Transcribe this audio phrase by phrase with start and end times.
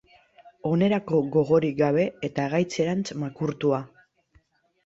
[0.69, 3.83] Onerako gogorik gabe eta gaitzerantz makurtua.